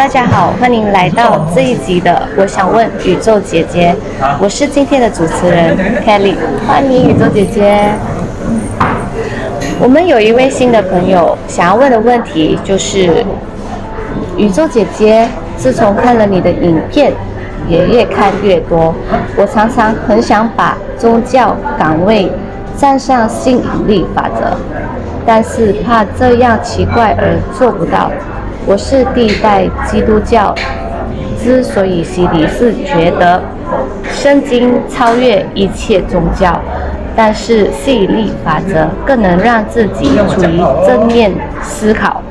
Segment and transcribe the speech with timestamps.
[0.00, 2.10] 大家好，欢迎来到这一集的
[2.40, 3.94] 《我想问宇宙姐姐》，
[4.40, 6.34] 我是今天的主持人 Kelly，
[6.66, 7.86] 欢迎宇宙姐姐。
[9.78, 13.22] 我们有一位新的朋友想要问的问题就是：
[14.38, 15.28] 宇宙姐姐，
[15.58, 17.12] 自从看了你的影片，
[17.68, 18.94] 也越看越多，
[19.36, 22.32] 我常常很想把宗教岗位
[22.74, 24.56] 站上吸引力法则，
[25.26, 28.10] 但是怕这样奇怪而做不到。
[28.66, 30.54] 我是第一代基督教，
[31.42, 33.42] 之所以洗礼是觉得
[34.12, 36.60] 圣经超越一切宗教，
[37.16, 41.32] 但是吸引力法则更能让自己处于正面
[41.62, 42.22] 思考，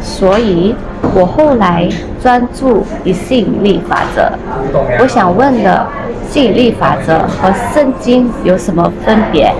[0.00, 0.74] 所以
[1.14, 1.88] 我后来
[2.20, 4.32] 专注于吸引力法则。
[4.98, 5.86] 我想问的，
[6.28, 9.52] 吸引力法则和圣经有什么分别？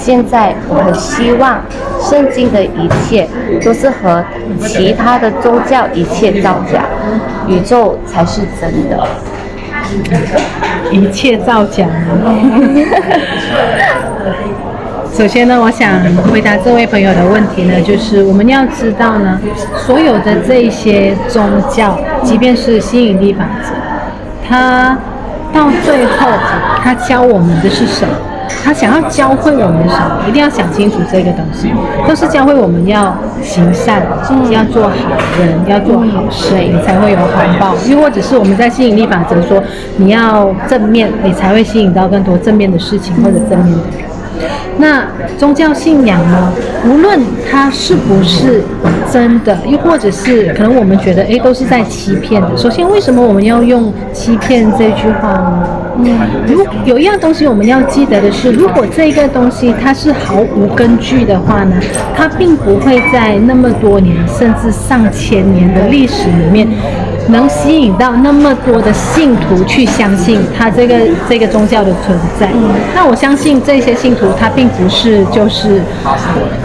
[0.00, 1.60] 现在我很希望，
[2.00, 3.28] 圣经的一切
[3.62, 4.24] 都是和
[4.58, 6.82] 其他的宗教一切造假，
[7.46, 9.06] 宇宙才是真的。
[10.90, 11.84] 一切造假。
[15.12, 16.00] 首先呢，我想
[16.32, 19.38] 回答这位朋友的问题呢，就是我们要知道呢，
[19.76, 23.74] 所有的这些宗教，即便是吸引力法则，
[24.48, 24.96] 它
[25.52, 26.28] 到最后，
[26.82, 28.14] 它教我们的是什么？
[28.62, 30.24] 他想要教会我们什么？
[30.28, 31.72] 一定要想清楚这个东西，
[32.06, 34.02] 都是教会我们要行善，
[34.50, 34.94] 要做好
[35.38, 37.74] 人，要做好事，你才会有好报。
[37.88, 39.62] 又或者是我们在吸引力法则说，
[39.96, 44.10] 你要正面，你才会吸引到更多正面的事情或者正面的人。
[44.78, 45.04] 那
[45.36, 46.52] 宗教信仰呢？
[46.86, 47.20] 无论
[47.50, 48.62] 它是不是
[49.12, 52.56] 真的，又或者是可能我们觉得，诶，都是在欺骗的。
[52.56, 55.68] 首先，为什么我们要用欺骗这句话呢？
[56.02, 61.76] 嗯，如有一样东西我们要记得的是，如果这个东西它是毫无根据的话呢，
[62.16, 66.66] 它并不会在那么多年甚至上千年的历史里面。
[67.30, 70.94] 能吸引到那么多的信徒去相信他这个
[71.28, 72.48] 这个宗教的存在，
[72.94, 75.80] 那我相信这些信徒他并不是就是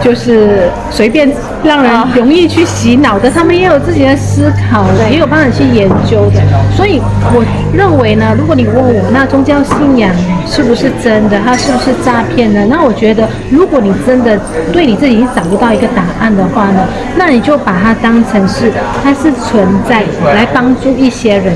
[0.02, 1.30] 就是随便
[1.62, 6.40] 让人容易去洗脑的，他们也有自己的思考的，也有办法去研究的。
[6.76, 7.00] 所以
[7.34, 10.10] 我认为呢，如果你问我那宗教信仰
[10.46, 12.66] 是不是真的，它是不是诈骗呢？
[12.68, 14.38] 那我觉得，如果你真的
[14.72, 16.86] 对你自己找不到一个答案的话呢，
[17.16, 18.72] 那你就把它当成是
[19.04, 20.02] 它是存在
[20.34, 20.46] 来。
[20.56, 21.54] 帮助一些人，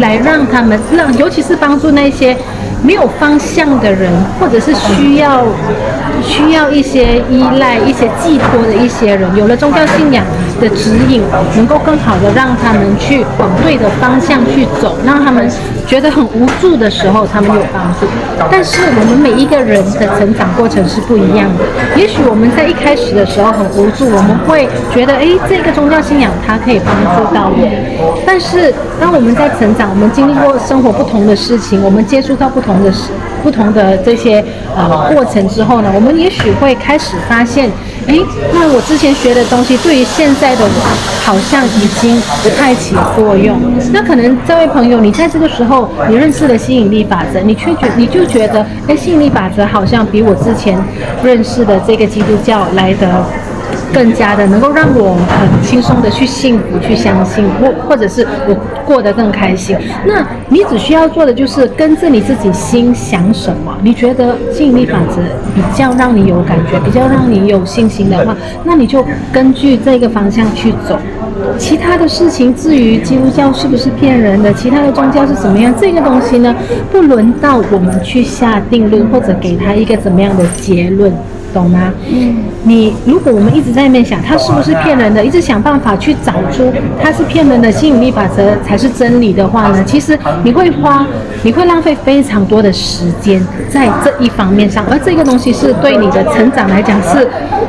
[0.00, 2.36] 来让他们让，尤其是帮助那些
[2.82, 5.44] 没有方向的人，或者是需要
[6.20, 10.24] 需要一些依赖、一些寄托的一些人，有了宗教信仰
[10.60, 11.22] 的指引，
[11.56, 15.50] 能够更好的让他们去往对的方向去走，让他们
[15.86, 18.06] 觉得很无助的时候，他们有帮助。
[18.50, 21.64] 但是我们每一个人的成长过程是不一样的。
[21.96, 28.22] 也许我们在一开始的时候很无助，我们会觉得，哎，这个宗教信仰它可以帮助到我。
[28.26, 33.10] 但是当我们在成长，我们经历过生活不同的事情，我们接触到不同的事。
[33.40, 34.44] 不同的这些
[34.76, 37.70] 呃过程之后呢，我们也许会开始发现，
[38.08, 38.24] 诶，
[38.54, 43.58] 那我之前学的东西对于现在的我好像已经不太起作用。
[43.92, 50.78] 那可能这位朋友，你在这个时候你认识了吸引力法则，你却觉你就觉得，诶，吸引力法则好像比我之前
[51.22, 53.06] 认识的这个基督教来得。
[53.92, 58.54] 更加的能够让我很轻松的去幸福，去相信，或或者是我
[58.84, 59.76] 过得更开心。
[60.06, 65.22] 那你只需要做的就是跟着你自己心想什么，你觉得吸引力法则
[65.54, 70.98] 比较让你有感觉，比较让你有信心的话，那你就根据这个方向去走。
[71.56, 76.54] 其他的事情，至于基督教是不是骗人的，其他的宗教是怎么样，这个东西呢，
[76.90, 81.12] 不轮到我们去下定论或者给他一个怎么样的结论。
[81.52, 81.92] 懂吗？
[82.10, 86.72] 嗯，你如果我们一直在那边想他是不是骗人的，一直想办法去找出
[87.02, 91.06] 他是骗人的，吸引力法则才是真理的话呢，其实你会花，
[91.42, 97.28] 你会浪费非常多的时间在这一方面上，而这个东西是对你的成长来讲是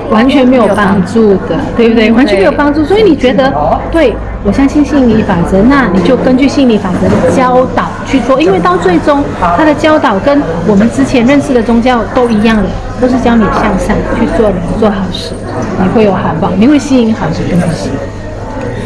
[0.10, 2.12] 完全没有帮助的，对不对？
[2.12, 2.84] 完全没有帮助。
[2.84, 3.54] 所以你觉得，
[3.92, 9.24] 对，我相信吸引力法则，那你就根据吸引力法则的教导去做，因为到最终
[9.58, 12.64] 他的教导跟我们之前认识的宗教都一样的。
[13.00, 15.32] 都是教你向善去做人，做好事，
[15.82, 17.90] 你会有好报，你会吸引好的东西。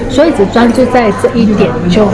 [0.07, 2.11] 所以只专注在这一点就好，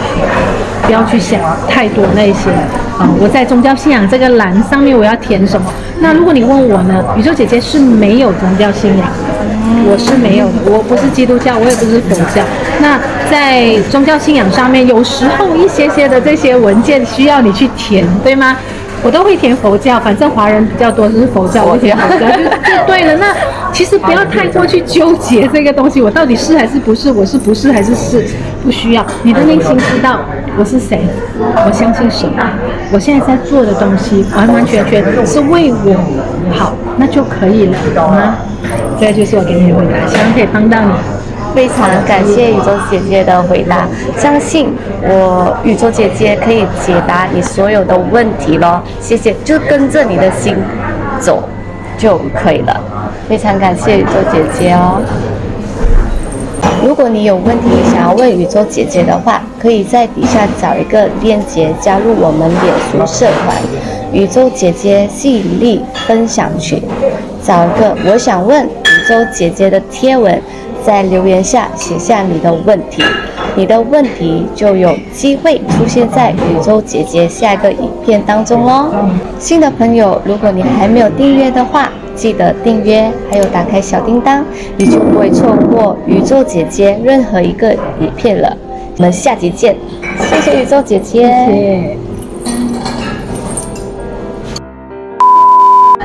[0.83, 2.49] 不要去想太多那些
[2.97, 5.67] 啊、我在宗教信仰这个栏上面我要填什么？
[5.99, 7.03] 那如果你问我呢？
[7.17, 9.05] 宇宙姐姐是没有宗教信仰，
[9.85, 12.43] 我是没有的，我不是基督教，我也不是佛教。
[12.81, 18.55] 那在宗教信仰上面，有时候一些些的这些文件需要你去填，对吗？
[19.01, 23.15] 我都会填佛教，反正华人比较多，就是佛教，我填佛教就就对了。
[23.15, 23.33] 那
[23.71, 27.09] 其实不要太过去纠结这个东西，我到底是还是不是？
[27.09, 28.25] 我是不是还是是？
[28.61, 30.19] 不需要，你的内心知道
[30.57, 30.99] 我是谁，
[31.39, 32.43] 我相信什么，
[32.91, 35.95] 我现在在做的东西完完全全是为我
[36.51, 38.35] 好，那就可以了，懂吗？
[38.99, 40.91] 这就是我给你的回答，希望可以帮到你。
[41.55, 48.81] 非常感谢宇宙姐姐的回答，相信我宇宙姐姐可以解答你所有的问题咯。
[49.01, 50.55] 谢谢，就跟着你的心
[51.19, 51.43] 走
[51.97, 52.81] 就可以了。
[53.27, 55.01] 非常感谢宇宙姐姐哦。
[56.85, 63.57] 如果你有问题想要问宇宙姐姐的话，可以在底下找一个链接加入我们脸书社团
[64.13, 66.81] “宇宙姐姐吸引力分享群”，
[67.43, 70.41] 找一个我想问宇宙姐姐的贴文。
[70.81, 73.03] 在留言下写下你的问题，
[73.53, 78.89] 你的问题就有机会出现在宇宙姐姐下一个影片当中哦。
[79.37, 84.43] 新的朋友，如果你还没有订阅的话，记得订阅，还有打开小叮当，
[84.77, 88.57] 你就不会错过宇宙姐姐任何一个影片了。
[88.99, 89.77] 我们下集见，
[90.19, 91.21] 谢谢宇宙姐姐。
[91.21, 91.97] 谢谢。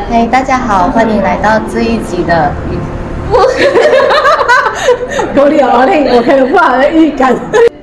[0.08, 2.52] 嗨，大家好，欢迎来到这一集的。
[5.34, 7.34] 我有我很有不好的预感。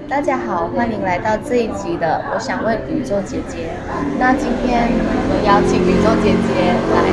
[0.07, 2.21] 大家好，欢迎来到这一集的。
[2.33, 3.67] 我想问宇宙姐姐，
[4.17, 7.11] 那今天我们邀请宇宙姐姐来？